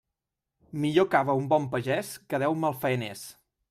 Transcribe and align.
Millor 0.85 1.07
cava 1.17 1.37
un 1.43 1.51
bon 1.53 1.69
pagés 1.77 2.13
que 2.33 2.43
deu 2.47 2.61
malfaeners. 2.67 3.29